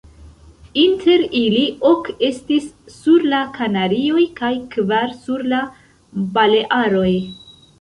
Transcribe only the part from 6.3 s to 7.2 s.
Balearoj.